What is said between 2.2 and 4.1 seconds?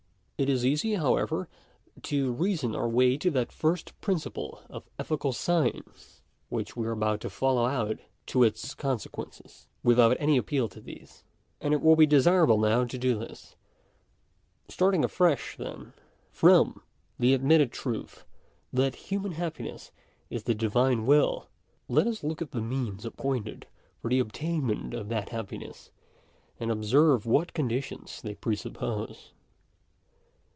reason our way to that first